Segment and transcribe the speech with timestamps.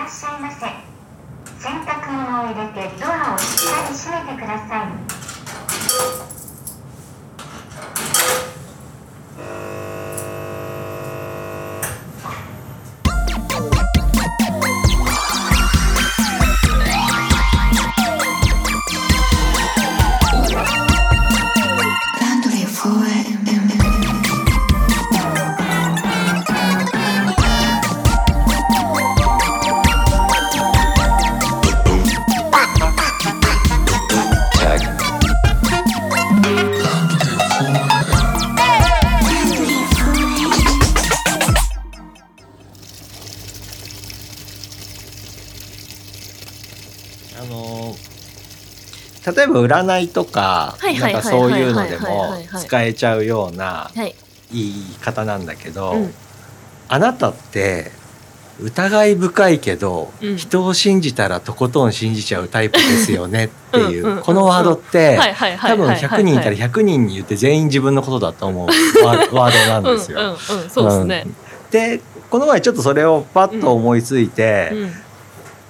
[0.00, 0.64] らっしゃいませ。
[1.62, 4.88] 洗濯物を入れてドアをしっかり閉めてくださ
[6.26, 6.29] い。
[49.40, 54.14] 例えば占いとかはいなんかそういうのでも使えちゃうようなはい。
[54.52, 56.14] 言い方なんだけど、うん。
[56.88, 57.92] あなたって
[58.60, 60.36] 疑い深いけど、うん。
[60.36, 65.16] 人を信じたらとことん信じちゃうタイプですよねっていうんうんこのワードって
[65.58, 68.68] 多分はい100人いたら100人に言って全員自分のことだと思う。
[69.04, 70.20] ワワードなんですよ。
[70.20, 71.26] うんですね、
[71.70, 74.92] でこの前ちょっとそれをパッと思いついて、うん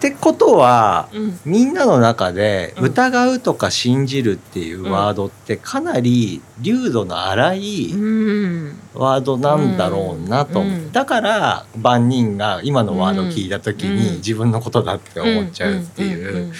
[0.00, 1.40] ってことはうん。
[1.44, 2.84] みんなの中でうん。
[2.86, 8.78] 疑うとか信じるっていうワードってかなり流度の荒いうん。
[8.94, 10.92] ワードなんだろうなと思う、うん。
[10.92, 13.96] だから万人が今のワードを聞いた時うん。
[13.96, 16.18] に自分のことだって思っちゃうっていん。
[16.18, 16.22] ん。
[16.22, 16.26] ん。
[16.44, 16.52] うん。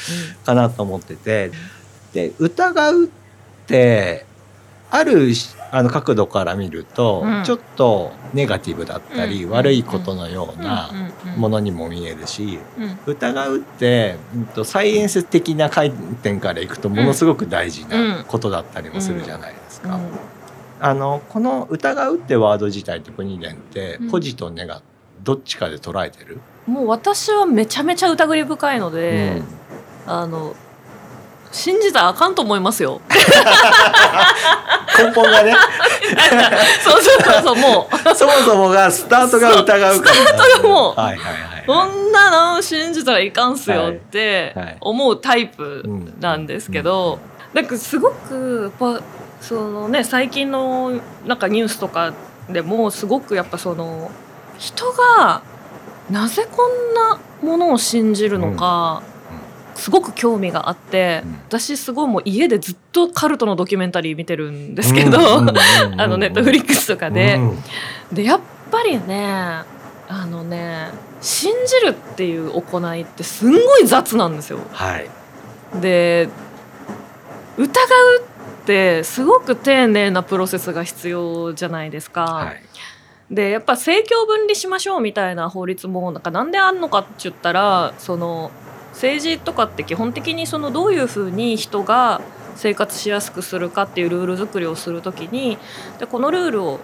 [0.44, 1.50] かなと思ってて。
[2.12, 3.08] で疑うっ
[3.66, 4.26] て
[4.90, 5.32] ある
[5.72, 7.44] あの角度から見るとうん。
[7.44, 9.50] ちょっとネガティブだったりうん。
[9.50, 10.90] 悪いことのような
[11.36, 12.98] ものにも見えるしうん。
[13.06, 15.90] 疑うって、うんと、サイエンス的な観
[16.22, 19.98] 点からいくとものすごく大事なことだったりもするじゃないですか。
[20.82, 24.10] あのこの「疑う」ってワード自体と国連ってうん。
[24.10, 24.82] ポジとネガ
[25.22, 29.42] どっちかで捉えてる、もう私はめちゃめちゃ疑り深いので、
[30.06, 30.12] うん。
[30.12, 30.56] あの
[31.52, 33.00] 信じたらあかんと思いますよ。
[34.98, 35.54] 根本がね。
[36.82, 38.14] そうそうそうそうもう。
[38.14, 40.14] そもそもがスタートが疑うから。
[40.14, 45.84] スタートがもうはいはいはいこんなの信じたらいかんすよって思うタイプ
[46.18, 47.20] なんですけど、
[47.52, 49.00] なんかすごくやっぱ
[49.40, 50.92] そのね最近の
[51.24, 52.12] なんかニュースとか
[52.48, 54.10] でもすごくやっぱその
[54.58, 55.42] 人が
[56.10, 59.02] なぜこんなものを信じるのか、
[59.74, 61.32] すごく興味があって、うん。
[61.48, 65.40] 私すごいもう家でずっとカルトのドキュメンタリー見てるんですけど、あ
[66.06, 67.36] のネットフリックスとかで。
[67.36, 67.58] うん。
[68.12, 69.24] でやっぱりね
[70.08, 70.88] あのね
[71.20, 74.58] 信じるっていう行いってすんごい雑なんですよ。
[74.72, 75.08] はい。
[75.80, 76.28] で
[77.56, 77.68] 疑う
[78.62, 82.24] ってすごく丁寧なプロセスが必要じゃないですか。
[82.24, 82.62] はい。
[83.30, 88.50] でやっぱ政教分離しましょうみたいな法律もなんかなんであんのかって言ったらその
[89.00, 92.20] 政治とかって基本的にそのどういうふうに人が
[92.54, 95.56] 生活しやすくするかっていうルール作りをするときに
[95.98, 96.80] でこのルールを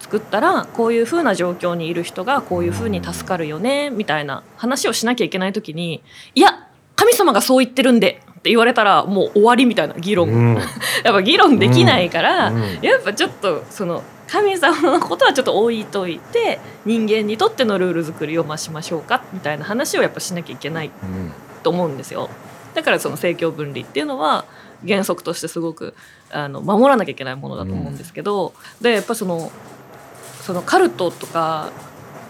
[0.00, 6.02] 作ったらこういうふうな状況にいる人がこういうふうに助かるよねみたいな話をしなきゃいけないときに
[6.34, 10.54] いや神様がそう言ってるんでって言われたらもう終わりみたいな議論、うん。
[11.04, 12.78] やっぱ議論できないから、うん。
[12.80, 20.90] やっぱちょっとその神様のことはちょっと置いといて人間にとってのルール作りをまあしましょうかみたいな話をやっぱしなきゃいけない。
[21.02, 22.30] うんと思うんですよ。
[22.74, 24.44] だからその政教分離っていうのは
[24.86, 25.94] 原則としてすごく
[26.30, 29.50] あの守らなきゃいけないものだと思うんですけど、でやっぱその
[30.42, 31.72] そのカルトとか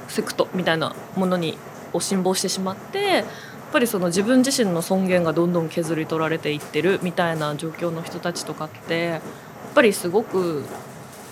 [0.09, 1.59] セクトみたいなものに
[1.93, 3.25] を辛抱してしまってやっ
[3.73, 9.21] ぱりその自分自身の尊厳がどんどん削り取られていってるみたいな状況の人たちとかってやっ
[9.75, 10.65] ぱりすごく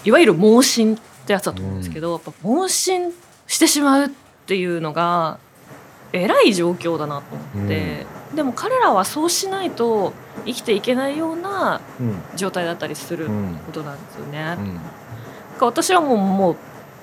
[0.04, 3.12] いわゆる盲信ってやつだと思うんですけど、やっぱ盲信
[3.46, 4.08] してしまうっ
[4.46, 5.38] ていうのが
[6.12, 10.12] えらい状況だなと思って、でも彼らはそうしないと
[10.44, 12.22] 生きていけないようなうん。
[12.37, 14.56] 状態だったりするうんことなんですよね。
[14.59, 14.75] うん。
[14.75, 14.87] だか
[15.61, 16.56] ら私はもうもう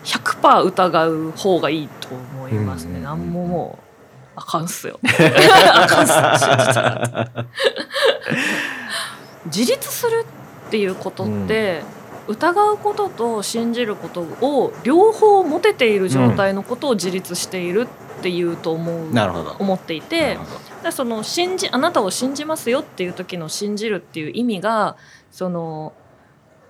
[0.04, 2.98] 100%疑う方がいいと思いますね。
[2.98, 3.84] うんなんももう
[4.36, 5.00] あかんっすよ。
[5.04, 6.08] あかんっ
[6.38, 7.30] す信じたら
[9.46, 10.26] 自立する
[10.68, 11.84] っていうことって、
[12.28, 17.88] 疑うことと信じることを両方持てている状態のことを自立している
[18.20, 19.56] っていうと思う、なるほど。
[19.60, 20.52] 思っていなてるほど。
[20.84, 24.98] でその信じあなたを信じますよっていう時の信じるっていう意味が
[25.32, 25.94] その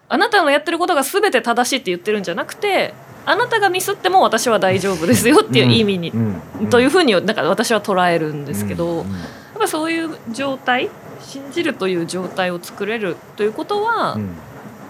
[0.08, 2.94] あなたのやってることが全て正しいって言ってるんじゃなくて
[3.26, 9.12] あなたがミスっても私は大丈夫ですよっていう意味に、うんうんというふうになんか私は捉えるんですけど、うん。
[9.12, 9.16] や
[9.58, 10.90] っぱそういう状態
[11.22, 14.36] 信じるという状態を作れるということは、うん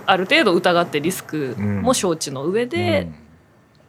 [0.06, 3.16] ある程度疑ってリスクも承知の上で、うん。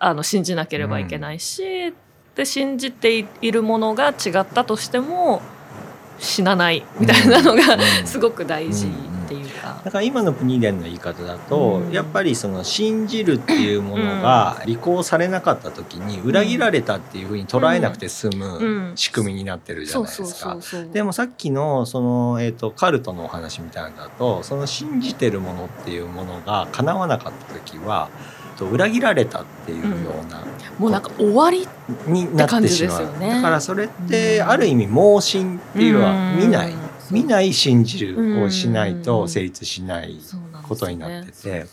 [0.00, 1.94] あの信じなければいけないし、
[2.34, 5.40] で信じているものが違ったとしても
[6.18, 8.06] 死なないみたいなのが、うん。
[8.06, 8.86] すごく大事
[9.24, 9.80] っていうか。
[9.84, 11.92] だから今の国伝の言い方だと、うん。
[11.92, 18.92] やっぱりその信じるっていうものが履行されなかった時に裏切られたっていうふうに捉えなくて済うむん。
[18.96, 20.56] 仕組みになってるじゃないですか。
[20.92, 28.08] でもさっきのその、えー、とカルトのお話みたいなのだとその信じてるものっていうものが叶わなかった時は
[28.56, 30.44] と裏切られたっていうような、
[30.78, 31.66] もうなんか終わり
[32.06, 34.48] になってしまう、ねだからそれってうん。
[34.48, 36.74] ある意味盲信っていうのはうん見ない、
[37.10, 40.18] 見ない信じるうんをしないと成立しない
[40.62, 41.66] ことになってて。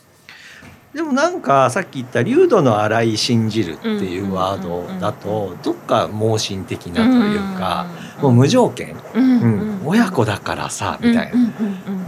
[0.93, 7.87] でもなんかさっき言った「流度の荒い信じる」っていうワードだとどっか盲信的なというか
[8.21, 11.37] もう無条件、うんうん、親子だからさみたいな、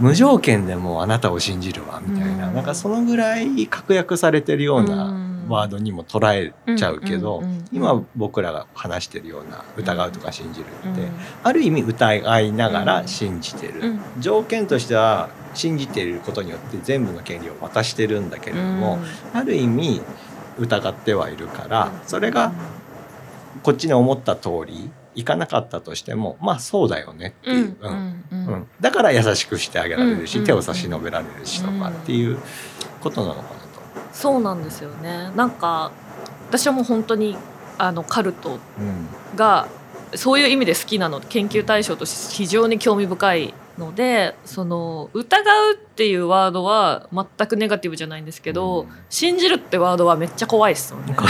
[0.00, 2.54] 無条件でもうあなたを信じるわみたいな、うん。
[2.54, 7.42] なんかそのぐらい確約されてるようなワードにも捉えちゃうけど、
[7.72, 11.10] 今僕らが話してるような疑うとか信じるって、うん。
[11.42, 14.00] ある意味疑いながら信じてる、うん。
[14.20, 18.98] 条件としては信じていることによって全部の権利を渡してるんだけれども、
[19.32, 20.00] ある意味
[20.58, 22.52] 疑ってはいるからそれが
[23.62, 27.90] こっちに思った通りいかなかったとしてもまあそうだよねっていう、うん。
[27.90, 28.24] うん。
[28.30, 28.46] うん。
[28.46, 28.66] うん。
[28.80, 30.44] だから優しくしてあげられるし、うん。
[30.44, 32.38] 手を差し伸べられるしとかっていう
[33.00, 33.48] ことなのかな。
[33.48, 33.63] と。
[34.14, 35.92] そうなんですよねなんか
[36.48, 37.36] 私はもう本当に
[37.76, 39.66] あのカルトうんが
[40.14, 51.14] そういう意味で好きなの研究対象として非常に興味深いのでその疑うっていうワードは全くネガティブじゃないんですけど、うん信じるってワードはめっちゃ怖いっすよね。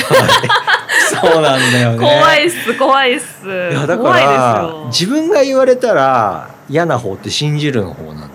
[1.20, 1.98] そうなんだよね。
[1.98, 3.46] 怖いっす怖いっす。
[3.46, 8.30] いやだか怖いらですよ自分が言われたら嫌な方って信じるの方なん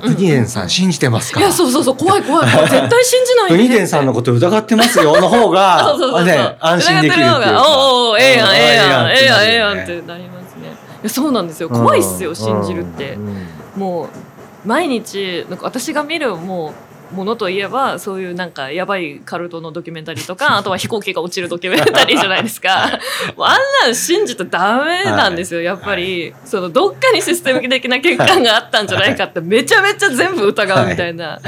[0.00, 1.40] プニデンさん信じてますか？
[1.40, 1.96] いやそうそうそう。
[1.96, 2.46] 怖い怖い。
[2.46, 5.80] 絶対信じないプでニデンさんのこと疑ってますよの方が。
[5.92, 7.56] そうそうそうね安心できるっていう。
[7.56, 10.68] おうおうええやんええやんええやんええやんってなりますね。
[11.02, 11.68] いやそうなんですよ。
[11.68, 12.36] 怖いっすよ、うん。
[12.36, 13.12] 信じるって。
[13.14, 13.46] うん
[13.76, 16.72] もう毎日なんか私が見るもう
[17.12, 22.98] ものといえばそういうなんかやばいカルトのドキュメンタリーとか あとは飛行機が落ちるドキュメンタリーじゃないですか。
[23.36, 31.40] もうあんなん信じたらダメなんですよ、やっぱり、そのどっかにシステム的な欠陥があったんじゃないかってめちゃめちゃ全部疑うみたいな、は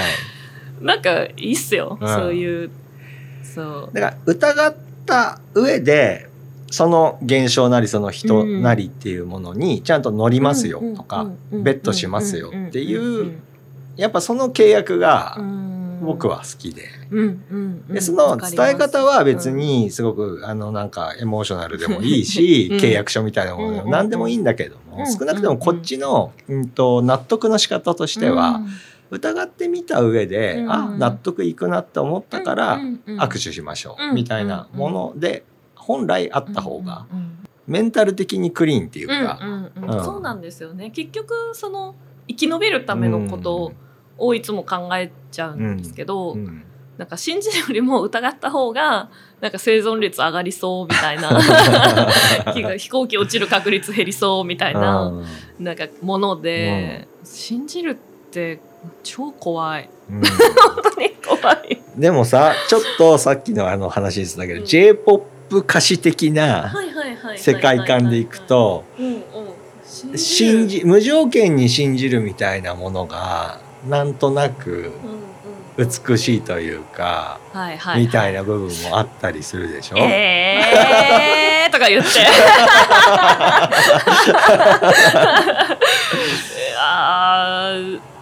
[0.83, 0.85] い。
[0.85, 2.09] なんかいいっすよ、うん。
[2.09, 2.71] そういう
[3.43, 3.91] そう。
[3.93, 4.77] だから疑っ
[5.07, 6.29] た上で
[6.71, 13.39] その現象なりその人なりっていうものにちゃんと乗りますよとかベットしますよっていう
[13.97, 15.39] やっぱその契約が
[16.03, 16.89] 僕は好きで。
[17.89, 22.79] でその伝え方は別にすごくあのなんかエモーショナルでもいいし、うん。
[22.79, 23.91] 契約書みたいなものでもうん。
[23.91, 25.13] 何でもいいんだけども、うん。
[25.13, 28.61] 少なくともこっちの、うん、と納得の仕方としては、
[29.11, 30.73] 疑ってみた上で、うん。
[30.73, 35.45] あ納得いくなって思ったから握手しましょう、うんみたいなもので
[35.75, 37.07] 本来あった方が
[37.67, 39.39] メンタル的にクリーンっていうか、
[40.03, 40.91] そうなんですよね。
[40.91, 41.95] 結局その
[42.27, 43.73] 生き延びるためのこと
[44.19, 46.65] をいつも考えちゃうんですけど、うん。
[46.97, 51.29] なんか信じるよりも疑った方がなんか生存率上がりそうみたいな
[52.79, 55.25] 飛行機落ちる確率減りそうみたいな、うん
[55.59, 57.95] なんかもので、信じるっ
[58.31, 58.59] て
[59.03, 59.89] 超怖い。
[60.11, 60.21] うん。
[60.23, 61.81] 本当に怖い。
[61.97, 64.67] でもさちょっとさっきのあの話ですだけど、うん。
[64.67, 66.75] J p o p 歌詞的な
[67.37, 74.93] 世界観でいく、とうんうん、信じ無条件に信じるみたいなものがなんとなく
[75.77, 82.09] 美しいというか、はいはいみたいな部分もあったりするでしょ、えーとか言って。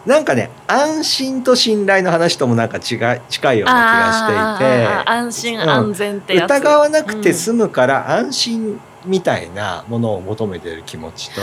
[0.06, 4.26] なんかね安心と信頼の話ともなんか違い近いような気がし
[4.58, 6.34] ていて安心うん安全って。
[6.34, 11.40] 疑わなくて済むから安心みたいなものを求めてる気持ちと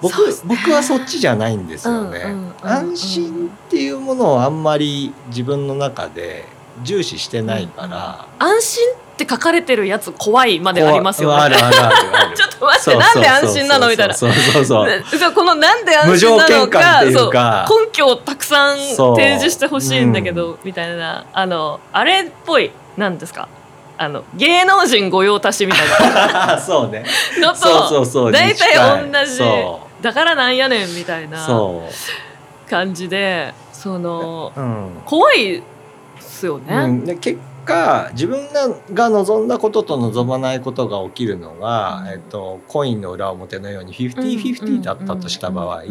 [0.00, 0.32] 僕,、ね。
[0.44, 6.44] 僕はそっちじゃないんですよね、うんうんうんうん安心っていうものをあんまり自分の中で
[6.82, 11.42] 重視してないから、安心って書かれてるやつ怖いまでありますよね。
[11.42, 14.14] あるあるある ちょっと待ってなんで安心なのみたいな。
[14.14, 14.86] そうそうそう。
[14.86, 17.66] ねそうこのなんで安心なのかっていうか。
[17.68, 21.24] そう根拠をたくさん提示してほしいんだけど、みたいな。
[21.32, 23.48] あのあれっぽいなんですか？
[23.98, 26.58] あの芸能人御用達みたいな。
[26.60, 27.04] そうね。
[27.38, 28.32] のとそうそうそう。
[28.32, 28.74] 大体
[29.10, 29.36] 同じ。
[29.36, 31.82] そだからなんやねんみたいうなそ
[32.70, 34.90] 感じでそのう、うん。
[35.04, 35.62] 怖いっ
[36.20, 36.76] すよね。
[36.76, 38.48] うん、で結か自分
[38.94, 45.82] が望んだことと望まないことが起きるのが、えっと、コインの裏表のように50-50だったとした場合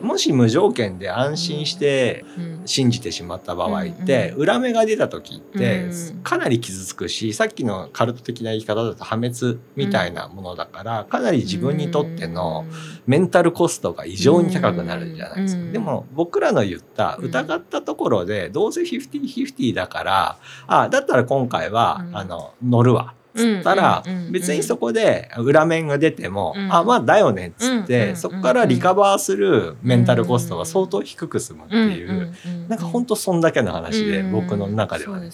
[0.00, 2.24] もし無条件で安心して
[2.64, 5.90] 信じてしまった場合って裏目が出た時って
[6.22, 12.64] かなり傷つくしさっきのカルト的な言い方だと破滅みたいなものだからかなり自分にとっての
[13.06, 15.72] メンタルコストが異常に高くなるじゃないですか。
[15.72, 23.14] でも僕らの言った疑ったところでどうせ50-50だからあだったら今回は、あの乗るわ。
[23.36, 32.34] つったら、別にそこで裏面が出ても、あまあだよねっつって、そこからリカバーするメンタルコストが相当低く済むっていう、
[32.68, 35.30] なんか本当そんだけの話で、僕の中では、ね。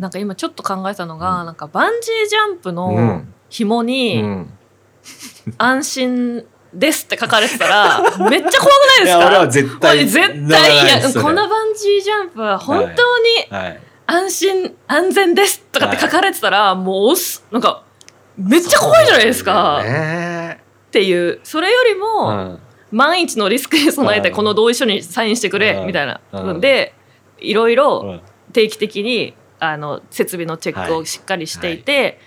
[0.00, 4.24] なんか今ちょっと考えたのが、なんかバンジージャンプの紐に、
[5.56, 6.44] 安心
[6.74, 9.26] ですって書かれてたら、 めっちゃ怖くないですか？
[9.28, 10.06] 俺は絶対。
[10.08, 12.94] 絶対いや、このバンジージャンプは本当に
[14.10, 17.14] 安心、安全ですとかって書かれてたら、もう
[17.52, 17.84] なんか、
[18.36, 19.80] めっちゃ怖いじゃないですか。
[19.82, 22.58] っていう、それよりも、
[22.90, 26.20] 万一のリスクに備えてこの同意書にサインしてくれ、みたいな。
[26.58, 26.94] で、
[27.38, 28.20] いろいろ
[28.52, 32.18] 定期的に、あの、設備のチェックをしっかりしていて、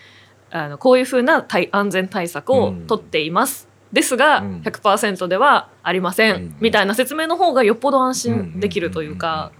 [0.51, 3.69] あのこういうふうな安全対策を取っています。
[3.91, 9.51] ですが100%ではありません、みたいな説明の方がよっぽど安心できるというか、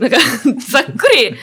[0.00, 0.16] なんか
[0.70, 1.36] ざっくり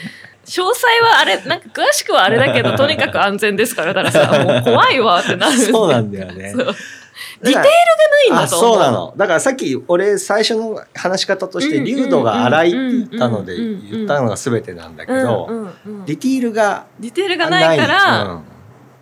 [0.45, 5.57] 詳細はあれなんか詳しくはあれだけど とにかく安全ですからだからさもう怖いわってなる。
[5.57, 6.53] そうなんだよね。
[7.41, 9.13] ディテールがないんだとそうなの。
[9.15, 15.47] だからさっき俺最初の話し方として流度が荒いって言ったので言ったのが全てなんだけど
[16.05, 18.41] ディテールがディテールがないから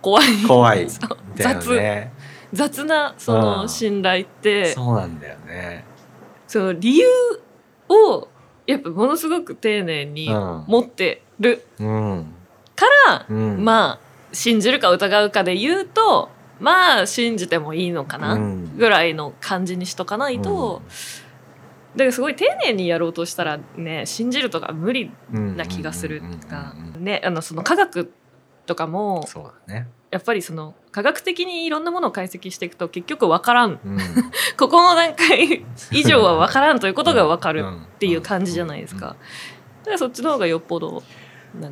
[0.02, 0.26] 怖い。
[0.46, 0.86] 怖い。
[1.36, 1.80] 雑。
[2.52, 5.84] 雑なその信頼って、そうなんだよね。
[6.46, 7.06] その理由
[7.88, 8.28] を
[8.66, 11.64] やっぱものすごく丁寧に持ってる。
[11.78, 11.84] か
[13.06, 13.36] ら、うん。
[13.36, 16.28] うん、まあ信じるか疑うかで言うと
[16.60, 20.82] まあ信じてもいいのかなぐらいの感じにしとかないと、
[21.94, 28.12] だからすごい丁寧にやろうとしたらね信じるとか無理な気がするか、ねあのその科学
[28.66, 33.98] とかもそうだねやっぱりその科学的にいろんなものを解析していくと結局分からん、うん、
[34.56, 39.08] ここの段階 以上は分からんということが分かるっていう感じじゃないですか。
[39.08, 39.14] だ
[39.84, 41.02] からそっちの方がよっぽど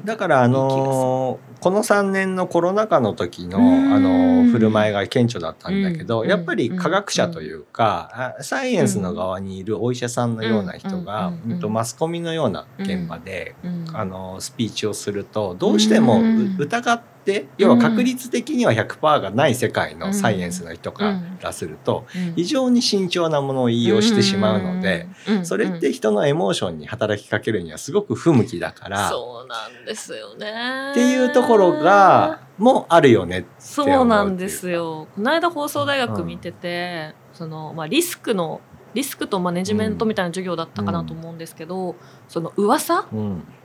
[0.04, 11.32] だからあのー、この3年のコロナ禍の時のあの振る舞いが顕著だったんだけどやっぱり科学者というかサイエンスの側にいるお医者さんのような人が
[11.68, 13.56] マスコミのような現場で
[13.92, 16.22] あのスピーチをするとどうしても
[16.58, 25.08] 疑ってで要は確率的には100%がない世界のサイエンスの人からすると非常に慎重なものを言いようしてしまうので
[25.42, 30.90] それって人のエモーションに働きかけるにはすごく不向きだからそうなんですよね。
[30.90, 35.08] っていうところがもあるよねそうなんですよ。
[35.14, 38.60] この間放送大学見てて、うん、そのまあ、リスクの
[38.92, 41.96] リスクとマネジメントみたいな授業だったかなと思うんですけど、うん、
[42.28, 43.06] その噂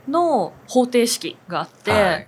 [0.08, 2.28] の方程式があって、はい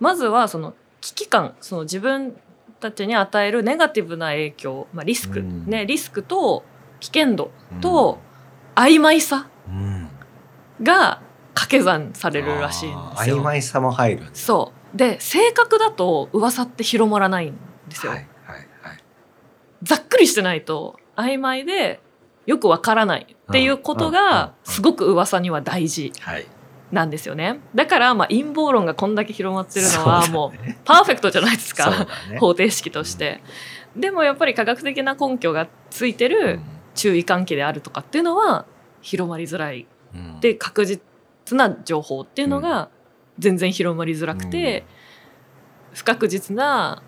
[0.00, 2.36] まずはその危機感その自分
[2.80, 6.64] たちに与えるネガティブな影響、まあ、リスク、うん、ねリスクと
[6.98, 8.18] 危険度と
[8.74, 9.48] 曖昧さ
[10.82, 11.22] が
[11.54, 13.38] 掛け算されるらしいんですよ。
[13.38, 14.96] 曖昧さも入るそう。
[14.96, 18.12] で正確だと噂って広まらないんですよ。
[18.12, 18.98] はいはいはい、
[19.82, 22.00] ざっくりしてないと曖昧で
[22.46, 26.12] よくわからないっていうことがすごく噂には大事。
[26.90, 27.60] はいなんですよね。
[27.74, 33.40] だからまあ陰謀論がこんだけ広まってるのはもうパーフェクトじゃないですか、ね、方程式として、
[33.94, 36.60] うん、でもやっぱり科学的な根拠がついてる
[36.94, 38.66] 注意喚起であるとかっていうのは
[39.02, 41.00] 広まりづらい、うん、で確実
[41.52, 42.90] な情報っていうのが
[43.38, 44.84] 全然広まりづらくて、
[45.90, 47.02] うん、不確実な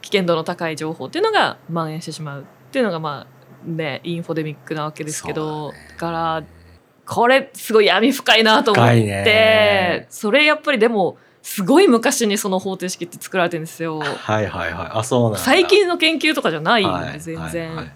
[0.00, 6.44] 危険度の高い情報っていうのが蔓延してしまうっていうのがまあねインフォデミックなわけですけど、ね、から
[7.06, 13.98] これすごい闇深いなと思って、それやっぱりでもすごい昔にその方程式って作られてるんですよ。
[13.98, 14.88] はいはいはい。
[14.92, 17.68] あそうなん最近の研究とかじゃないんで、全然。
[17.68, 17.92] はいはい、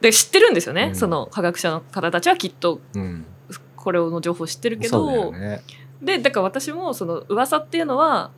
[0.00, 2.80] で知ってるんですよね、うん、その科学者の方たちはきっと
[3.76, 5.62] これの情報を知ってるけど、うんね、
[6.02, 8.30] でだから私もその噂っていうのは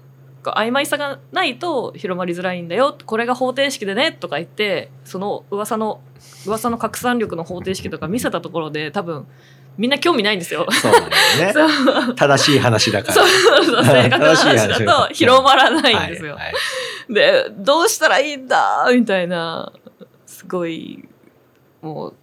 [0.52, 6.00] 曖昧さがないと広まりづらいんだよこれが方程式でねとか言ってその噂の
[6.46, 9.26] 噂の拡散力の方程式とか見せたところで多分
[9.76, 10.66] みんな興味ないんですよ。
[10.70, 11.52] そうだね。
[12.16, 13.14] 正しい話だから。
[13.14, 16.34] そうそう正確な話だと 広まらないんですよ。
[16.34, 16.50] はいは
[17.10, 19.70] い、でどうしたらいいんだみたいな
[20.24, 21.06] すごい
[21.82, 22.14] もう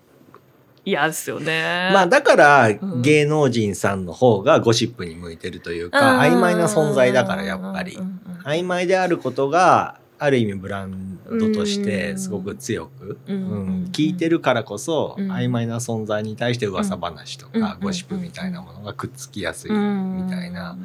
[0.85, 1.89] 嫌ですよね。
[1.93, 3.01] まあだからん。
[3.01, 7.97] 芸能人さんの方がゴシップに向いてるというか、曖昧な存在だからやっぱり。
[8.43, 15.31] 曖昧であることがある意味ブランドとしてすごく強く、うんうん聞いてるからこそうん。
[15.31, 20.77] 曖昧な存在に対して噂話とうんかゴシップみたいなものがくっつきやすいうんみたいな。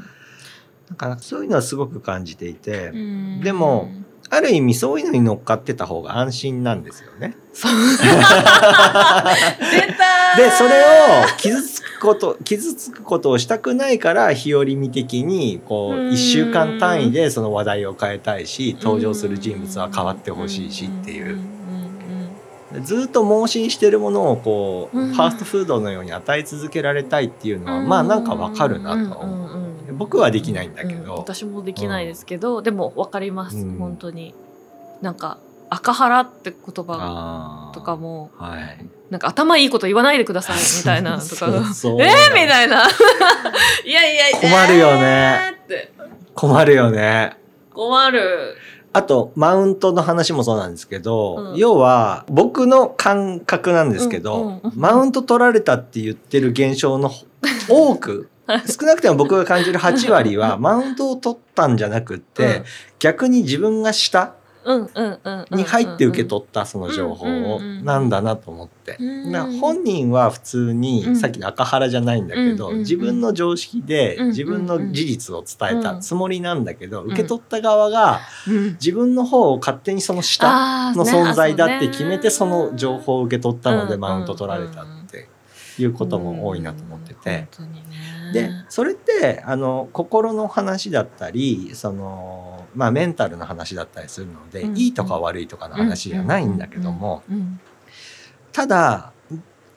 [0.90, 0.96] なん。
[0.96, 3.40] かそういうのはすごく感じていてうん。
[3.40, 3.90] でも
[4.30, 7.36] ある意味そういうのに乗っかってた方が安心なんですよね。
[7.52, 7.72] そう。
[10.36, 16.10] でそれを傷つくこと傷つくことをしたくないから日和見的にこううん。
[16.10, 21.38] 1週間単位でその話題を変えたいし登場する人物は変わってほしいしっていう。
[22.82, 25.14] ずっと盲信してるものをこううん。
[25.14, 27.88] ファーストフードのように与え続けられたいっていうのはうん。
[27.88, 29.67] まあなんかわかるなとは思う。
[29.98, 33.78] うんうんうん僕はできないんだけうんど、私もできないですけど、でも分かります、うん。
[33.78, 34.34] 本当に。
[35.02, 35.38] なんか
[35.70, 38.86] 赤腹って言葉とかもはい。
[39.10, 41.24] なんか頭いいこと言わないでください みたいなとか。
[41.24, 42.84] そうそう えー、みたいな。
[43.84, 45.54] いやいや困るよね。
[45.68, 47.36] えー困るよね。
[47.74, 48.54] 困る。
[48.92, 51.56] あと、マウントの話もそうなんですけど、うん。
[51.56, 54.72] 要は、僕の感覚なんですけど、うんうんうん。
[54.76, 57.10] マウント取られたって言ってる現象の
[57.68, 58.30] 多く、
[58.66, 62.64] 少なくても僕が感じる8割は、マウントを取ったんじゃなくって、うん。
[62.98, 64.34] 逆に自分が下
[65.50, 68.98] に入って受け取ったその情報を、なんだなと思って。
[69.60, 71.16] 本人は普通に、うん。
[71.16, 77.06] さっきの赤原じゃないんだけど、自分の常識で自分の事実を伝えたつもりなんだけど、ん。
[77.08, 78.64] 受け取った側がうん。
[78.72, 85.28] 自分の方を勝手にその下のね存在だって決めてその情報を受け取ったのでうんマウント取られたって
[85.78, 87.48] いうことも多いなと思ってて。
[88.32, 94.76] でそれってあの心の話だったりその、まあ、メンタルの話だったりするので、うん。
[94.76, 97.22] いいとか悪いとかの話じゃないんだけども、
[98.52, 99.12] ただ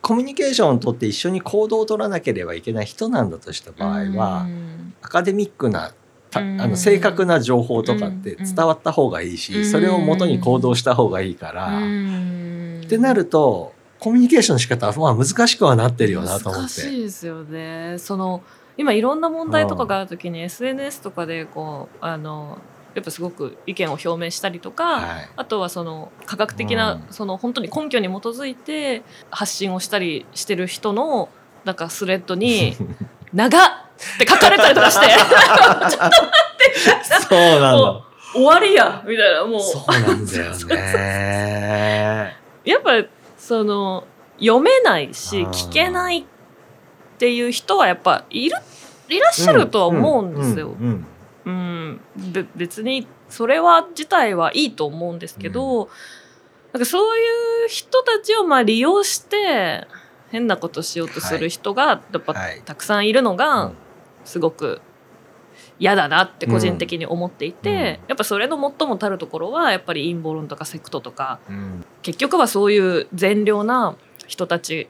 [0.02, 4.94] コミュニケーションをとって一緒に行動を取らなければいけない人なんだとした場合は、うん。
[5.02, 5.94] アカデミックな
[6.32, 6.58] たあうん。
[6.58, 9.66] の正確な情報とかって伝わった方がいいし、うん。
[9.66, 12.82] それを元に行動した方がいいから、うん。
[12.84, 17.98] ってなるとコミュニケーションの仕方はまあ難しくはなってるよなと思っ難していですよね。
[18.00, 18.42] その
[18.76, 22.58] 今いろんな問題とかがある時に SNS とかでこうあの
[22.96, 25.30] やっぱすごく意見を表明したりとか、はい。
[25.36, 27.04] あとはその科学的な、うん。
[27.12, 31.30] その本当に根拠に基づいて発信をしたりしてる人の
[31.64, 32.76] なんかスレッドに
[33.34, 33.68] 「長っ!」
[34.16, 35.06] って書かれたりとかして
[37.30, 39.60] そうなんもだう終わりやみたいなもう。
[39.62, 42.36] そうなんだよね。
[42.66, 42.94] やっぱ
[43.42, 44.06] その
[44.40, 46.24] 読めないし聞けないっ
[47.18, 48.56] ていう人はやっぱいる
[49.10, 50.76] いらっしゃるとは思うんですよ。
[50.80, 52.00] うん
[52.56, 55.90] 別にそれは自体はいいと思うんですけど、
[56.72, 59.88] なんかそういう人たちをまあ利用して
[60.30, 62.62] 変なことしようとする人がやっぱはい。
[62.64, 63.74] たくさんいるのうがん。
[64.24, 64.82] すごく
[65.82, 67.76] 嫌だなって個人的に思っていて、うん。
[67.76, 71.84] うんやっぱそれの最もたるところはやっぱり陰謀論とかセクトとかうん。
[72.04, 73.96] 結局はそういう善良な
[74.28, 74.88] 人たち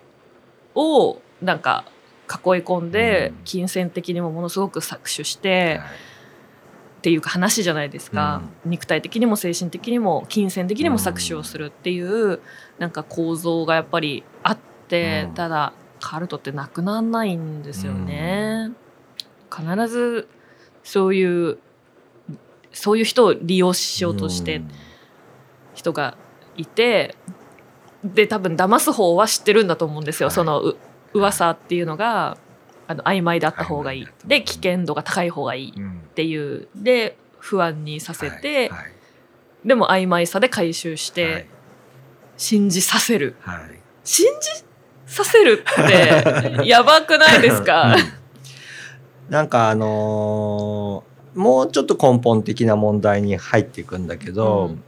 [0.76, 1.86] をなんか
[2.28, 3.44] 囲い込んでうん。
[3.46, 5.78] 金銭的にもものすごく搾取して。
[5.78, 5.88] はい。
[7.00, 12.40] っていうか話じゃないですか、肉体的にも精神的にも金銭的にも搾取をするっていう
[12.78, 15.34] なんか構造がやっぱりあって、うん。
[15.34, 18.70] ただカルトってなくならないんですよね、
[19.50, 20.28] 必ず
[20.84, 21.58] そういう
[22.74, 24.62] そういう人を利用しようとして
[25.74, 26.18] 人が
[26.58, 27.16] いて
[28.04, 30.36] で多分騙す方は知ってるんだと思うんですよ、はい。
[30.36, 30.78] そのう
[31.14, 32.38] 噂っていうのが
[32.88, 34.08] あの曖昧だった方がいい。
[34.26, 35.92] で危険度が高い方がいいうん。
[36.10, 36.68] っていう。
[36.76, 38.80] で不安にさせて、はい。
[38.80, 38.92] はい。
[39.66, 41.48] でも曖昧さで回収して
[42.38, 43.36] 信じさせる。
[43.42, 43.80] はいはい。
[44.04, 44.64] 信じ
[45.06, 47.96] させるってやばくないですか？
[48.16, 48.21] うん
[49.30, 54.84] なんかあのーもうちょっと根本的な問題に入っていくんだけど、うん。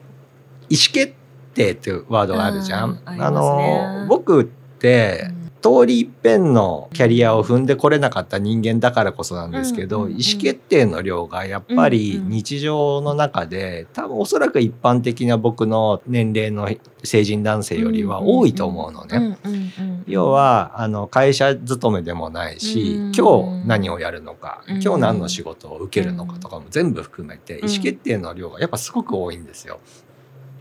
[0.70, 1.14] 意思決
[1.54, 2.90] 定っていうワードがあるじゃん。
[2.90, 3.18] うんあね。
[3.32, 5.30] のー僕って
[5.64, 16.70] 通り一遍のキャリアを踏んでこれなかった人間だからこそなんですけど、うんうんうん意思決定の量がやっぱりうんうん日常の中で多分おそらく一般的な僕の年齢の
[17.04, 19.38] 成人男性よりは多いと思うのね。
[19.44, 29.80] うんうんうん要はあの会社勤めでもないし、うん今日何をやるのか、うん今日何の仕事を受けるのかとかも全部含めて意思決定の量がやっぱすごく多いんですよ。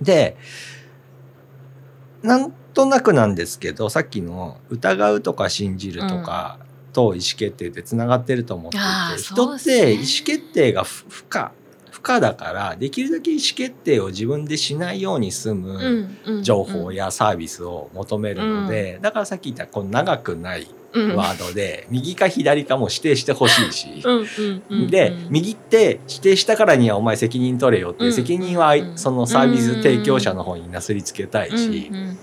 [0.01, 0.37] で
[2.23, 6.59] なんとなくなんですけどさっきの疑うとか信じるとか
[6.93, 11.53] と意思決定ってつながってると思っていて、あー人って意思決定が不不可
[11.91, 15.71] 不可だからできるだけ意思決定を自分でしないように済む
[16.27, 20.82] うんうん情報やサービスを求めるので、だからさっき言ったこの長くないうん
[21.17, 24.03] ワードで右か左かも指定してほしいし。
[24.05, 24.27] うんうん
[24.71, 28.15] うんうんで右って指定したからにはお前責任取れよっていううん。
[28.15, 28.99] 責任はうん。
[28.99, 31.89] そのサービス提供者の方になすりつけたいし。
[31.91, 32.19] うんうんうん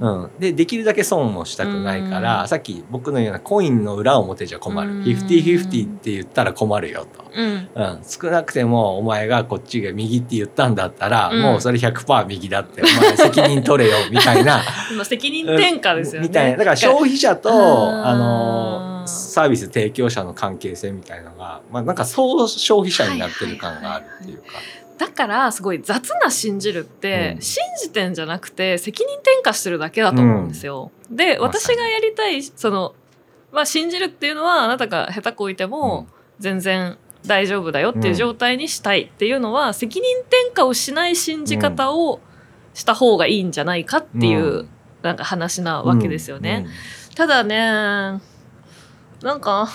[0.00, 0.22] うん。
[0.22, 2.48] うん、でできるだけ損もしたくないから、うん。
[2.48, 5.02] さっき僕のようなコインの裏表じゃ困る、うん。
[5.02, 7.68] 50-50って言ったら困るよと、うん。
[7.74, 11.42] うん、少なくてもお前がこっちが右って言ったんだったら、うん。
[11.42, 14.62] もうそれ100%右だってお前責任取れよみたいな。
[14.96, 16.28] まあ責任転嫁ですよね。
[16.28, 16.58] みたいな。
[16.58, 24.44] だから消費者とあのサービス提供者の関係性みたいなのが、まあ、なんかそう消費者になってる感があるっていうか。
[24.98, 27.42] だからすごい雑な信じるって、うん。
[27.42, 30.90] 信じてんじゃなくて責任転嫁してるだけだと思うんですよ。
[31.10, 32.94] でまさに私がやりたいその、
[33.52, 36.06] まあ、信じるっていうのはあなたが下手こいても
[36.38, 42.20] 全然大丈夫だよっていう状態にしたいっていうのは、責任転嫁をしない信じ方を
[42.74, 44.68] した方がいいんじゃないかっていう、うん。
[45.02, 46.66] なんか話なわけですよね。
[47.14, 48.20] ただね
[49.22, 49.68] なんか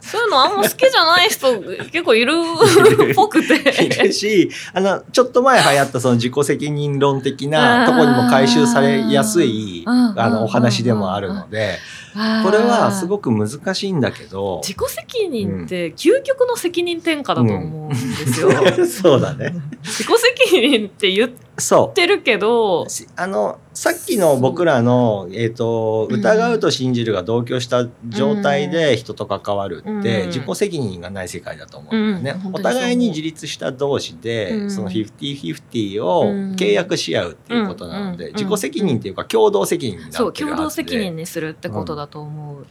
[0.00, 2.32] そういうのあんま好きじゃない人 結構いる
[3.10, 4.12] っぽくいるて。
[4.12, 10.20] しあのちょっと前流行ったその自己責任論的なとこにも回収されやすいうん。
[10.20, 11.78] あのお話でもあるので
[12.14, 18.50] これはすごく難しいんだけど自己責任って究極の責任転嫁だと思うんですよ。
[18.86, 20.06] そうだね自己
[20.46, 21.94] 責任って言っそう。
[21.94, 26.20] てるけど、しあのさっきの僕らの、えーとうん。
[26.20, 30.26] 疑うと信じるが同居した状態で人と関わるって、うん。
[30.28, 32.54] 自己責任がない世界だと思うんだよね、うん。
[32.54, 34.70] お互いに自立した同士で、うん。
[34.70, 36.54] その50-50をうん。
[36.54, 40.12] 契約し合うっていうことなので、うん自己責任っていうか共同責任になって。
[40.12, 42.66] るそうはずで共同責任にするってことだと思う。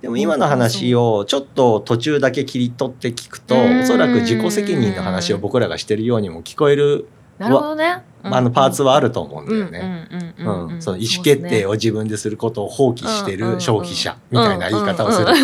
[0.00, 3.80] でも今の話をちょっと途中だけ切り取って聞くと、うん。
[3.80, 7.06] おそらく自己責任の話を僕らがしてるようにも聞こえる、
[7.38, 8.02] なるほどね。
[8.22, 10.08] あのパーツはあると思うんだうんよね。
[10.38, 15.26] 意思決定をを自分ですることを放棄してる消費者みたいな言い方をする。
[15.34, 15.42] と、じ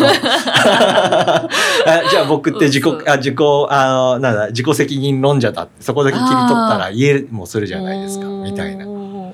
[2.17, 3.35] ゃあ僕って自己あ自己
[3.69, 8.25] あのなんだ自己責任論者だってそこだけ切り取ったら言えもするじゃないですか。
[8.25, 8.85] みたいな。
[8.85, 8.91] な。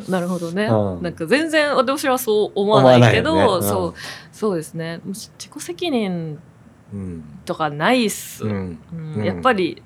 [0.10, 1.04] なるほどね、うん。
[1.04, 3.93] なんか全然私はそう思わないけどねうんそう
[4.32, 5.00] そうですね。
[5.06, 6.39] 自己責任
[6.93, 7.24] うん。
[7.46, 8.43] とかないっす、
[9.24, 9.82] やっぱり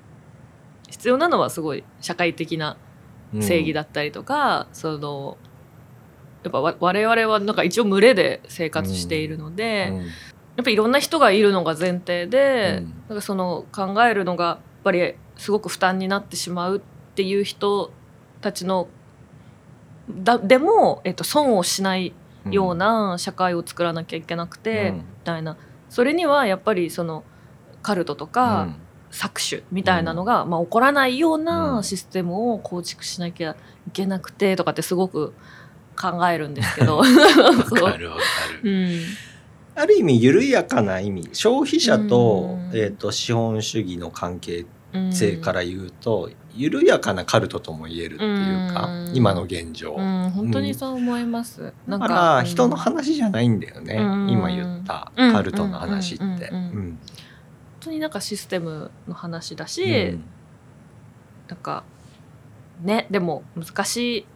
[1.02, 2.76] 必要なのはすごい社会的な
[3.34, 3.42] うん。
[3.42, 5.36] 正義だったりとか、その
[6.44, 9.96] やっぱわ我々はなんか一応群れで生活しているので、うん。
[9.96, 10.04] や
[10.60, 12.94] っぱいろんな人がいるのが前提で、うん。
[13.08, 16.80] なんかその考えるのがやっぱりすごく負担になってしまうっ
[17.16, 17.90] ていう人
[18.40, 18.86] たちの
[20.08, 22.12] だでも、えっと、損をしない
[22.50, 24.96] ような社会を作らなきゃいけなくて、うん。
[24.98, 25.56] みたいな。
[25.88, 27.24] それにはやっぱりその
[27.82, 28.68] カルトとか、
[29.12, 31.84] 搾取みたいなのが、まあ、起こらないよううなん。
[31.84, 35.34] システムを構築しなきゃいけなくてとかってすごく
[36.00, 37.00] 考えるんですけど。
[37.00, 37.84] う んそう。
[37.84, 38.22] わかるわか
[38.62, 38.70] る。
[38.70, 39.00] うん。
[39.74, 42.76] ある意味緩やかな意味消費者と,、うん。
[42.76, 49.16] えー、と資本主義の関係うん性から言うと、緩やかなカルトとも言えるっていうか、うん。
[49.16, 51.72] 今の現状、うん、本当にそう思います。
[51.86, 52.44] なんかだからうん。
[52.44, 54.28] 人の話じゃないんだよね、うん。
[54.30, 56.50] 今言ったカルトの話って。
[57.84, 60.24] 当になんかシステムの話だし、うん。
[61.48, 61.84] なんか
[62.82, 64.26] ねでも難しい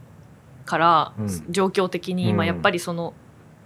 [0.65, 1.45] から、うん。
[1.51, 2.47] 状況的に今うん。
[2.47, 3.15] やっぱりその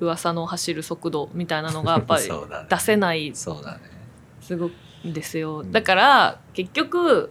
[0.00, 2.22] 噂の走る速度みたいなのがやっぱり
[2.68, 3.32] 出せない。
[3.34, 4.72] すごく
[5.04, 5.60] ですよ。
[5.60, 5.72] うん。
[5.72, 7.30] だから結局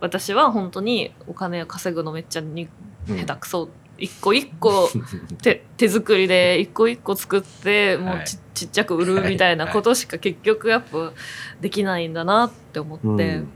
[0.00, 2.68] 私は本当にお金を稼ぐのめっちゃに
[3.08, 3.18] うん。
[3.18, 4.88] 下手くそ、一個一個
[5.42, 11.12] 手手作りで一個一個作ってもうち,、はちっちゃく売るみたいなことしか結局やっぱ
[11.60, 13.48] できないんだなって思って、うん。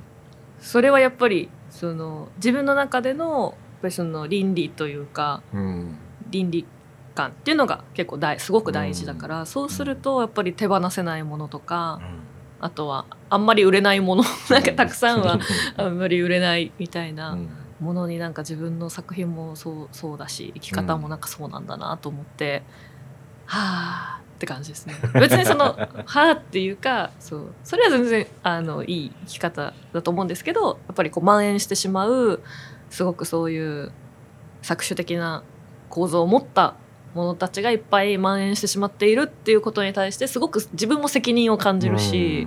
[0.61, 5.99] それはやっぱりその自分の中でのやっぱりその倫理というかうん。
[6.31, 6.65] 倫理
[7.15, 12.01] 観っていうのが結構大すごく大事だから、そうするとやっぱり手放せないものとか、
[12.61, 15.39] あとはあんまり売れないもの なんかたくさんは
[15.77, 17.49] あんまり売れないみたいなうん
[17.81, 22.63] ものになんか自分の作品もそうそうだし生き方もなんかそうなんだなと思って、
[23.47, 24.95] はあって感じですね。
[25.15, 32.41] 別にその「はあ」っていうかそうそれは全然あのいい生き方だと思うんですけどやっぱりこう蔓延してしまう
[32.89, 33.93] すごくそういう
[34.63, 35.43] 搾取的な
[35.91, 36.75] 構造を持った
[37.15, 42.47] ものたちがいっぱい蔓延してしまっているっていうことに対してすごく自分も責任を感じるし、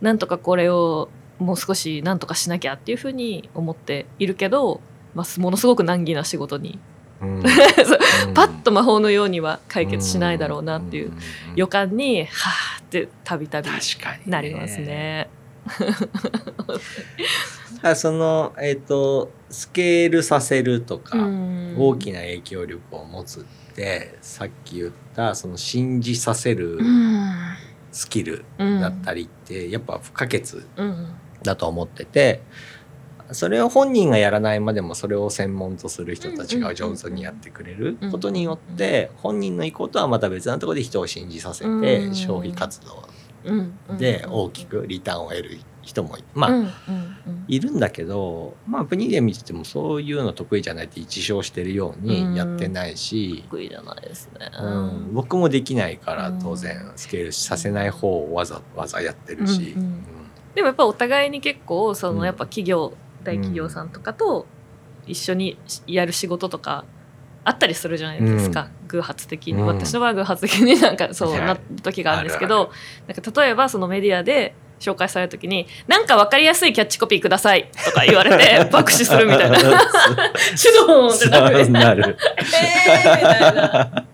[0.00, 4.80] なんとかこれをもう少しなんとかしなきゃっていうふうに思っているけど、
[5.14, 6.78] まあ、ものすごく難儀な仕事に
[7.20, 7.42] うん。
[8.34, 11.12] パッと魔法のようには解決しないだろうなっていう
[11.56, 13.68] 予か感にはあってたびたび
[14.26, 15.28] なりますね。
[17.82, 21.76] あそのえっ、とスケールさせるとか、うん。
[21.76, 23.44] 大きな影響力を持つっ
[23.74, 27.30] てさっき言ったその信じさせるうん。
[27.90, 30.42] スキルうんだったりってやっぱ不可欠
[30.76, 32.42] うんだと思ってて
[33.32, 42.14] それを本人がやらないまでもそれを専門とする人たちが上手にやってくれることによって本人の意向とはまた別なところで人を信じさせてうん。
[42.14, 43.04] 消費活動
[43.96, 46.50] で大きくリターンを得る人もまあ
[47.46, 54.50] いるんだけどまあプニーデン見ててもそういうの得意じゃないって一生してるようにやってないし、得意じゃないですね。
[54.58, 59.82] うん、僕もできないからうん当然スケールさせない方をわざわざやってるし、うん。
[59.82, 60.23] うん
[60.54, 62.18] でもやっぱお互いに結構そうん。
[62.18, 64.46] のやっぱ企業、大企業さんとかと
[65.06, 66.84] 一緒にやる仕事とか
[67.44, 69.66] あったりするじゃないですか、偶発的に、うん。
[69.66, 71.40] 私の場合は偶発的になんかそう はい。
[71.42, 72.70] なった時があるんですけあど
[73.06, 79.58] なんか例えばそのメディアで紹介された時に「なんか分かりやすいキャッチコピーください」とか言われて 爆笑するみたいな
[80.56, 81.14] 「シュドーン!」
[81.62, 82.16] ってなる。
[82.38, 84.04] えーみたいな。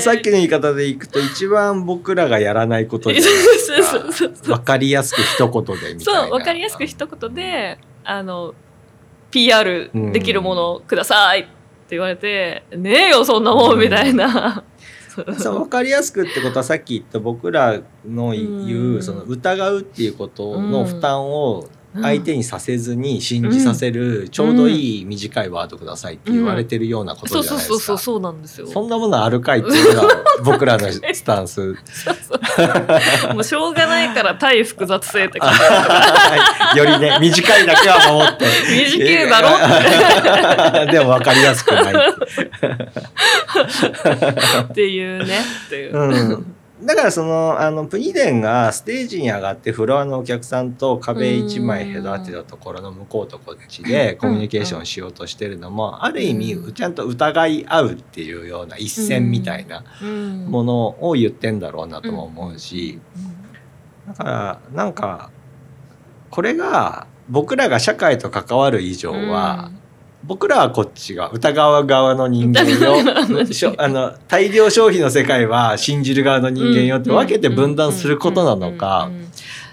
[0.00, 4.52] さっきの言い方でいくと一番僕らがやらないことじゃないそうそうそうそう。
[4.52, 6.20] わかりやすく一言でみたいな。
[6.22, 8.54] そう分かりやすく一言であの
[9.30, 11.50] PR できるものくださいって
[11.90, 14.64] 言われて、ねえよそんなもんみたいな、
[15.08, 18.46] そうそう分かりやすくってことはさっき言った僕らの言う
[18.94, 19.02] うん。
[19.02, 27.60] その疑うっていうことの負担を相手にさせずに信じさせるちょうどいい短いワードくださいって言われてるようなことじゃないですか。
[27.62, 30.08] そうそうそうそうなんですよそんなものあるかいっていうのが
[30.44, 31.74] 僕らのスタンス。
[33.34, 38.46] もうしょうがないから対複雑性って書いてあるよりね短いだけは守って。
[38.68, 39.40] 短いだ
[40.86, 40.86] ろ？
[40.92, 41.94] でも分かりやすくない。
[44.62, 46.46] っていうねっていう、うん、
[46.82, 60.46] だからそのあのプニデンがステージに上がってフロアのお客さんと壁一枚隔てたところの向こうとこっちでコミュニケーションしようとしてるのもある意味ちゃんと疑い合うっていうような一線みたいなうん。
[60.46, 62.98] ものを言ってんだろうなとも思うし
[64.08, 65.30] だからなんか
[66.30, 69.70] これが僕らが社会と関わる以上は、
[70.30, 72.94] 僕らはこっちが疑う側の人間よ。
[73.78, 79.10] あの大量消費の世界は信じる側の人間よって分けて分断することなのか。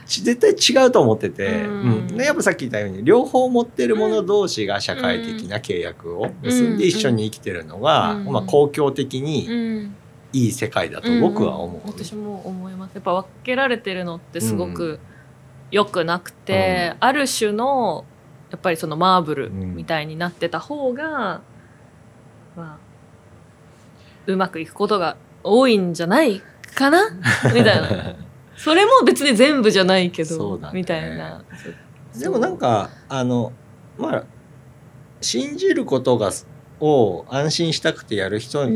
[0.07, 2.17] ち絶対違うと思ってて、うん。
[2.17, 8.25] やっぱさっき言ったように両方持ってる者同士が社会的な契約を結んで一緒に生きてるのが、うん。
[8.25, 9.95] まあ、公共的うにん。
[10.33, 11.87] いい世界だと僕は思う。
[11.87, 12.95] ん私も思います。
[12.95, 14.99] やっぱ分けられてるのってすごく
[15.69, 18.05] 良くなくて、ある種の
[18.49, 21.41] やっぱりそのマーブルみたいになってた方が、
[22.55, 22.77] まあ
[24.25, 26.41] うまくいくことが多いんじゃない
[26.75, 27.09] かな？
[27.53, 28.15] みたいな。
[28.55, 30.69] それも別に全部じゃないけど、ね。
[30.73, 31.43] みたいな。
[32.17, 33.51] でもなんかあの
[33.97, 34.23] まあ
[35.21, 36.31] 信じることが
[36.79, 38.67] を安心したくてやる人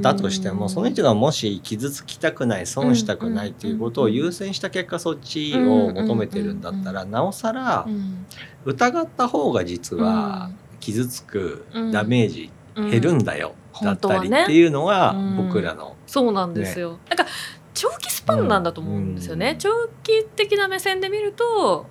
[0.00, 8.26] だとしてもその人がもし傷つきたくない損したくないっていうことを優先した結果そっちを求めてるんだったらなおさらうん。
[8.64, 11.92] 疑った方が実は傷つくうん。
[11.92, 12.90] ダメージうん。
[12.90, 15.36] 減るんだよだったりっていうのがうん。
[15.48, 17.26] 僕らのそうなんですよ、なんか
[17.74, 19.58] 長期スパンなんだと思うんですよね、うん。
[19.58, 19.70] 長
[20.02, 21.86] 期的な目線で見ると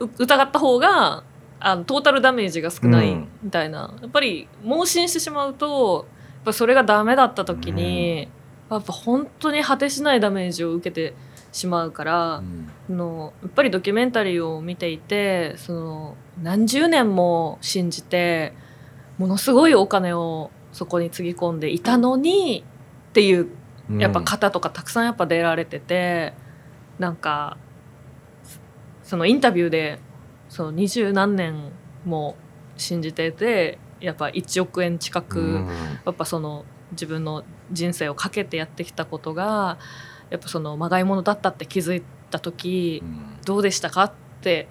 [0.00, 1.22] う疑った方が
[1.60, 3.28] あのトータルダメージが少ないうん。
[3.42, 8.28] みたいな、やっぱり盲信してしまうとやっぱそれがダメだった時に、
[8.70, 11.14] やっぱ本当に果てしないダメージを受けて
[11.52, 12.70] しまうから、うん。
[12.88, 18.54] あのやっぱりドキュメンタリーを見ていてその何十年も信じて
[19.18, 22.64] ものすごいお金をそこにつぎ込んでいたのに
[23.10, 23.48] っていう
[23.98, 26.34] やっぱ方とかたくさんやっぱ出られてて
[26.98, 27.56] なんか
[29.02, 29.98] そのインタビューで
[30.48, 31.72] その二十何年
[32.04, 32.36] も
[32.76, 35.66] 信じててやっぱ1億円近く、うん。
[36.04, 39.78] やっぱその自分の人生をかけてやってきたことが
[40.30, 43.36] やっぱそのまがいものだったって気づいた時うん。
[43.44, 44.68] どうでしたかって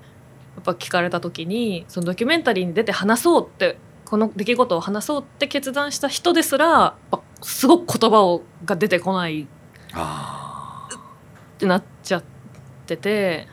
[0.55, 9.47] やっぱ聞かれた時にそのドキュメンタリーに出て話そうってこの出来事を話そうって決断した人ですらやっぱすごく言葉をが出てこないっ
[9.93, 10.87] あ
[11.57, 12.23] てなっちゃっ
[12.85, 13.47] てて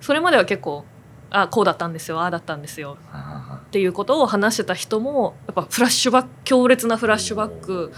[0.00, 0.84] それまでは結構
[1.30, 2.20] あこうだったんですよ。
[2.20, 2.96] ああだったんですよ。
[3.56, 7.92] っていうことを話してた人もやっぱフラッシュバック強烈なフラッシュバック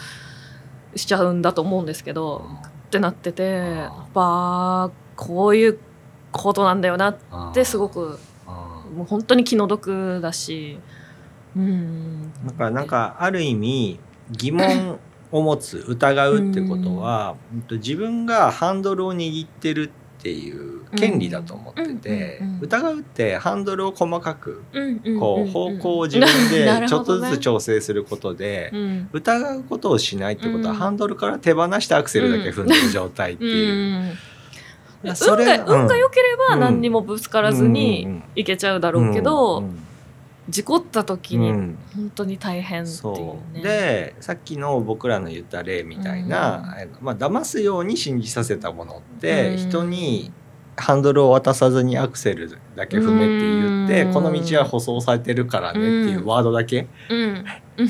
[0.94, 2.46] しちゃうんだと思うんですけど
[2.86, 5.78] ってなっててやっぱこういう
[6.30, 8.18] ことなんだよなっーてすごく
[8.94, 10.78] もう本当に気の毒だし
[11.56, 12.32] うん。
[12.46, 14.98] だからなんかある意味疑問
[15.30, 17.62] を持つ疑うってことは、うん。
[17.62, 24.62] と自分がハンドルを握ってるっっていう権利だと思ってて、疑うってハンドルを細かく
[25.18, 29.08] こう方向を自分で ちょっとずつ調整することで、うん。
[29.12, 30.78] 疑うことをしないってことは、うん。
[30.78, 33.48] ハンドルから手放してアクセルだけ踏んでる状態ってう。
[33.48, 34.16] いう。
[35.02, 35.10] 運
[35.44, 36.60] が運が良ければうん。
[36.60, 39.78] 何にもぶつからずにんいけちゃうだろうけど、うん
[40.48, 41.78] 事故った時にうん。
[41.94, 43.54] 本当に大変っていうそう。
[43.54, 43.62] ね。
[43.62, 47.04] でさっきの僕らの言った例みたいな、うん。
[47.04, 49.56] まあ騙すように信じさせたものって、うん。
[49.56, 50.32] 人に
[50.76, 54.14] ハンドルを渡さずにアクセルだけ踏めって言って、うん。
[54.14, 57.44] この道は舗装されてるからねっていうワードだけ、うん、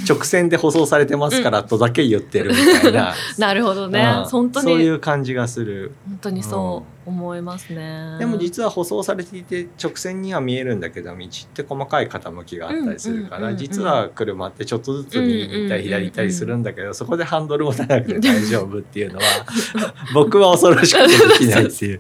[0.09, 4.25] 直線で舗装されてますからとだけ言ってるみたいな、 なるほどね、うん。
[4.25, 5.93] 本当にそういう感じがする。
[6.09, 8.17] 本当にそう思いますね。
[8.19, 13.59] でも実は舗装されていて直線には見えるんだけど道って細かい傾きがあったりするから、うんうんうんうん。
[13.59, 19.25] 実は車ってちょっとずつ右に行ったり左行ったりするんだけど、そこでハンドル持たなくて大丈夫っていうのは
[20.15, 21.99] 僕は恐ろしくてできないっていう。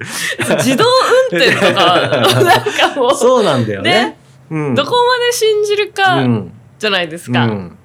[0.58, 0.84] 自動
[1.32, 3.08] 運転とか かも。
[3.08, 3.90] うそうなんだよね。
[3.90, 4.16] ね。
[4.50, 6.52] うん、どこまで信じるうかん。
[6.78, 7.46] じゃないですか。
[7.46, 7.78] うん。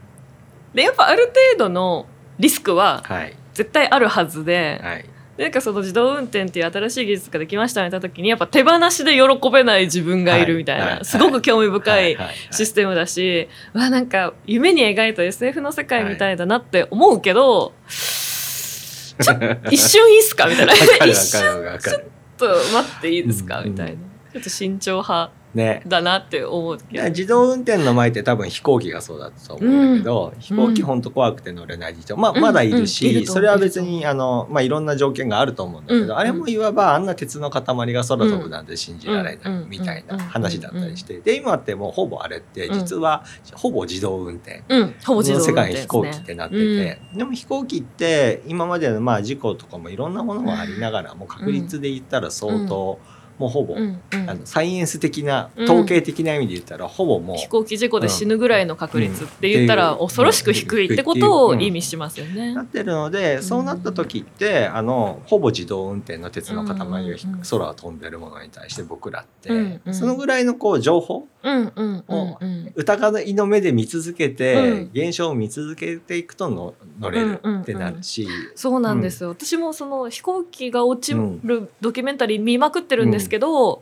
[0.74, 2.08] でやっぱある程度の
[2.40, 3.36] リスクははい。
[3.54, 5.06] 絶対あるはずで、はい。
[5.38, 12.36] なんかその自動運転っていう新しい技術ができましたみたいな時にやっぱ手放しで喜べない自分がいるみたいな、すごく興味深いはい。
[12.52, 19.34] システムだし、うわなんか夢に描いた SF の世界みたいだなって思うけど、 ちょ
[19.72, 20.74] 一瞬いいっすかみたいな。
[21.06, 21.42] 一瞬。
[21.80, 22.04] ちょっ
[22.38, 23.94] と待っていいですかうんみたいな。
[23.94, 25.82] ちょっと慎重派ね。
[25.88, 27.04] だなって思うけど。
[27.10, 32.42] 自動運転の前って多分飛行機がそうだったと思うんだけど、飛行機ほんと怖くて乗れない人、まあ、うん。
[32.42, 33.24] まだいるし、うん。
[33.24, 33.26] う。
[33.26, 36.20] それは別にあの、まあ、いろんな条件があると思うんだけど、うん。
[36.20, 39.70] あれもいわばあんな鉄の塊が空飛ぶなんて信じられないうん。
[39.70, 41.20] みたいな話だったりして。
[41.20, 43.24] で今ってもうほぼあれって実は
[43.54, 44.64] ほぼ自動運転。
[44.70, 44.96] うん。
[45.06, 53.00] ほぼ自動の世界に飛行機ってねなってて、でも飛行機って今までのまあ事故とかもいろんなものがありながらも確率で言ったら相当、
[53.38, 54.30] もうほぼ、うんうん。
[54.30, 55.64] あのサイエンス的なうん。
[55.66, 60.00] 統計的な意味で言ったら、ほぼもう飛行機事故で死ぬぐらいの確率って言ったらうん。
[60.00, 62.54] 恐ろしく低いってことを意味しますよね。
[62.54, 62.64] な。
[62.64, 67.46] ってるのでそうなった時ってあのほぼ自動運転の鉄の塊がひうんうんうん。
[67.46, 69.94] 空を飛んでるものに対して僕らって、うんうん。
[69.94, 72.72] そのぐらいのこう情報うんうんうんうん。
[72.76, 74.90] 疑いの目で見続けて、うん。
[74.94, 83.82] 現象を見続けていくとの乗れるってなるし、そうなんですよ、私もその飛行機が落ちるドキュメンタリー見まくってるんですけど、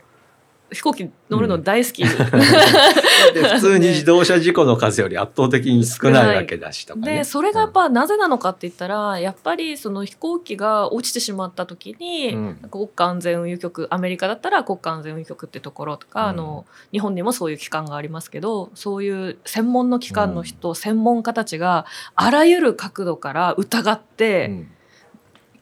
[0.71, 7.19] 飛行機乗るの大好き、で 普通に自動車事故の数より圧倒的に少ないわけだしとかね。
[7.19, 12.55] でそれがやっぱなぜなのかって言ったらやっぱりその飛行機が落ちてしまった時に、うん。
[12.71, 16.29] 国家安全運輸局アメリカだったら国家安全運輸局ってところとか、うん。
[16.29, 24.71] あの日本にもそういう機関がありますけどそういう専門の機関の人、専門家たちがあらゆる角度から疑って、うん。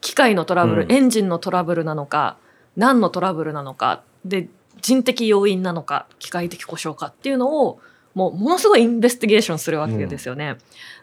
[0.00, 0.92] 機械のトラブル、うん。
[0.92, 2.38] エンジンのトラブルなのか
[2.76, 4.02] 何のトラブルなのか。
[4.24, 4.48] で
[4.84, 7.80] 人的要因なのか機械的故障かっていうのを
[8.12, 10.58] もうものすごいインベスティゲーションするわけですよね。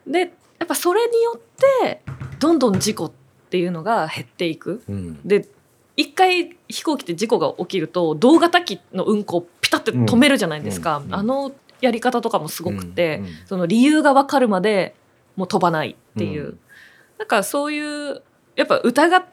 [0.05, 0.19] で
[0.59, 1.39] やっぱそれによっ
[1.81, 2.03] て
[2.39, 3.11] どんどん事故っ
[3.49, 4.83] ていうのが減っていく。
[4.87, 5.19] うん。
[5.27, 5.47] で
[5.97, 11.05] 一回飛行機って事故が起きると同型機の運行をピタって止めるじゃないですか、うん。
[11.07, 11.15] うん。
[11.15, 13.27] あのやり方とかもすごくて、うん。
[13.47, 14.93] その理由が分かるまで
[15.35, 16.59] もう飛ばないっていう、うん。
[17.17, 18.21] なんかそういう
[18.55, 19.25] やっぱ疑っ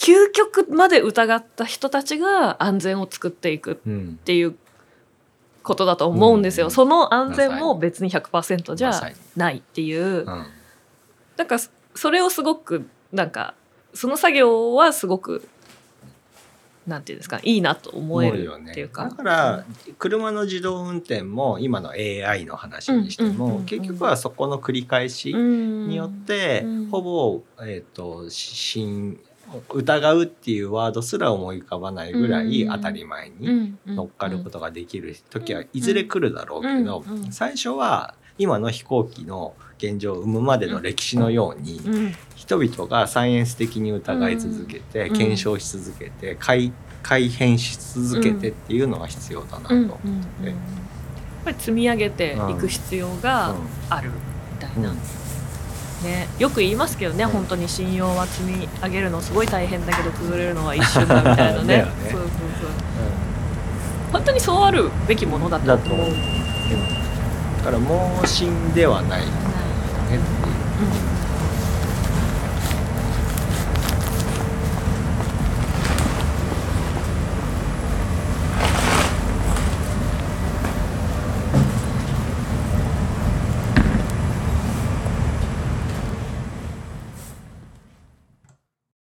[0.00, 4.56] 究極まで疑った人たちが安全を作っていくっうんていう
[5.62, 6.70] ことだと思うんですよ、うん。
[6.70, 10.46] その安全も別に100%じゃないっていう、うん。
[11.36, 13.54] なんかそそれをすごくなんか
[13.92, 15.46] その作業はすごく
[16.86, 19.04] なんていうんですかいいなと思えるよねっていうか。
[19.04, 19.64] だから
[19.98, 29.20] 車の自動運転も今の AI の話にしても結局はそこの繰り返しにによってうんほぼえっと新
[29.74, 32.72] 疑うっていうワードすら思い浮かばないぐらいうん。
[32.72, 37.24] 当たり前に乗っかることができる時はいずれ来るだろうけどうん。
[37.24, 37.32] うん。
[37.32, 42.14] 最初は今の飛行機の現状を生むまでの歴史のようにうん。
[42.36, 45.16] 人々がサイエンス的に疑い続けて、うん。
[45.16, 49.74] 検証し続けて改改変し続けてっていうのが必要だなと。
[49.74, 49.80] うん。
[49.80, 49.88] うん。
[49.88, 50.46] うん。
[50.46, 50.54] うん
[51.40, 53.54] やっぱり積み上げていく必要が
[53.88, 54.94] あるみたいな、
[56.02, 61.66] ね、よく言いますけどね、うん本当に信用は積み上げるのすごい大変だけど崩れるのは一瞬だみたいなね。
[61.66, 62.28] ねそうそうそう。
[64.12, 65.78] 本当にそうあるべきものだと思う。
[65.78, 66.06] だと思う。
[67.58, 69.20] だから盲信ではない。
[69.20, 69.32] よね
[70.08, 70.20] っていう。
[71.14, 71.19] うん